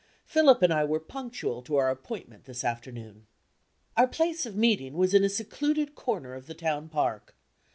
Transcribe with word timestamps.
Philip 0.25 0.63
and 0.63 0.73
I 0.73 0.83
were 0.83 0.99
punctual 0.99 1.61
to 1.61 1.75
our 1.75 1.91
appointment 1.91 2.45
this 2.45 2.63
afternoon. 2.63 3.27
Our 3.95 4.07
place 4.07 4.47
of 4.47 4.55
meeting 4.55 4.93
was 4.95 5.13
in 5.13 5.23
a 5.23 5.29
secluded 5.29 5.93
corner 5.93 6.33
of 6.33 6.47
the 6.47 6.55
town 6.55 6.89
park. 6.89 7.35